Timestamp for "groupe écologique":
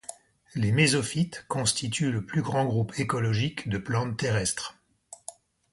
2.65-3.69